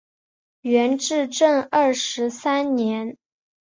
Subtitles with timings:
[0.61, 3.19] 元至正二十三年。